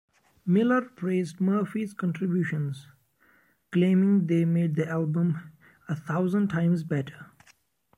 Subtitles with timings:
[0.47, 2.87] Miller praised Murphy's contributions,
[3.71, 5.51] claiming they made the album
[5.87, 7.27] "a thousand times better".